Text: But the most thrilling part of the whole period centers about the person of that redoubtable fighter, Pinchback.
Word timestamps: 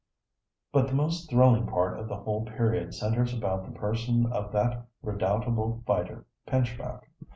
But 0.71 0.87
the 0.87 0.95
most 0.95 1.29
thrilling 1.29 1.67
part 1.67 1.99
of 1.99 2.07
the 2.07 2.15
whole 2.17 2.43
period 2.43 2.95
centers 2.95 3.35
about 3.37 3.65
the 3.65 3.79
person 3.79 4.25
of 4.31 4.51
that 4.51 4.87
redoubtable 5.03 5.83
fighter, 5.85 6.25
Pinchback. 6.47 7.03